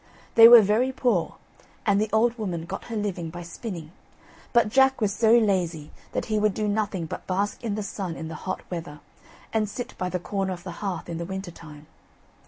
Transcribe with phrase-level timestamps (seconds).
[0.33, 1.35] They were very poor,
[1.85, 3.91] and the old woman got her living by spinning,
[4.51, 8.15] but Jack was so lazy that he would do nothing but bask in the sun
[8.15, 8.99] in the hot weather,
[9.53, 11.85] and sit by the corner of the hearth in the winter time.